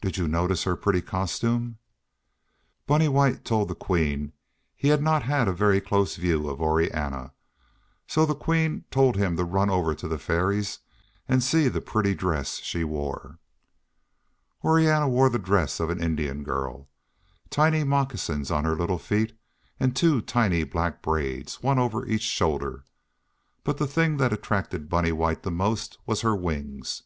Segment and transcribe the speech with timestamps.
[0.00, 1.76] "Did you notice her pretty costume?"
[2.86, 4.32] Bunny White told the Queen
[4.74, 7.34] he had not had a very close view of Orianna,
[8.06, 10.78] so the Queen told him to run over to the Fairies
[11.28, 13.38] and see the pretty dress she wore.
[14.64, 16.88] Orianna wore the dress of an Indian girl,
[17.50, 19.38] tiny moccasins on her little feet
[19.78, 22.86] and two tiny black braids, one over each shoulder,
[23.62, 27.02] but the thing that attracted Bunny White the most was her wings.